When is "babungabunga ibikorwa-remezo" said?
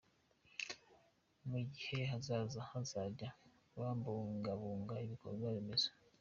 3.77-5.89